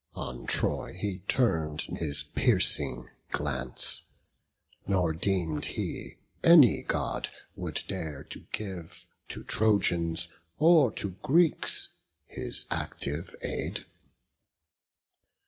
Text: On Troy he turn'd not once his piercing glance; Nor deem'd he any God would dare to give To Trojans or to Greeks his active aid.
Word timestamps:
On 0.15 0.47
Troy 0.47 0.93
he 0.99 1.19
turn'd 1.27 1.81
not 1.81 1.89
once 1.91 1.99
his 2.01 2.23
piercing 2.23 3.11
glance; 3.29 4.01
Nor 4.87 5.13
deem'd 5.13 5.65
he 5.65 6.17
any 6.43 6.81
God 6.81 7.29
would 7.55 7.83
dare 7.87 8.23
to 8.23 8.47
give 8.51 9.05
To 9.29 9.43
Trojans 9.43 10.27
or 10.57 10.89
to 10.93 11.11
Greeks 11.21 11.89
his 12.25 12.65
active 12.71 13.35
aid. 13.43 13.85